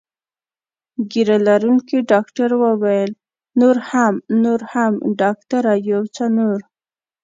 ږیره 1.11 1.37
لرونکي 1.47 1.97
ډاکټر 2.11 2.49
وویل: 2.63 3.11
نور 3.59 3.75
هم، 3.89 4.13
نور 4.43 4.59
هم، 4.71 4.93
ډاکټره 5.21 5.73
یو 5.91 6.03
څه 6.15 6.25
نور. 6.37 6.59